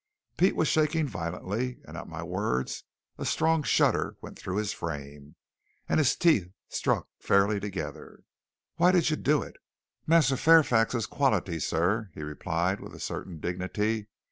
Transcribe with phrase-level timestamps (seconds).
[0.35, 2.85] Pete was shaking violently, and at my words
[3.19, 5.35] a strong shudder went through his frame,
[5.87, 8.23] and his teeth struck faintly together.
[8.77, 9.57] "Why did you do it?"
[10.07, 14.07] "Massa Fairfax is quality, sah," he replied with a certain dignity.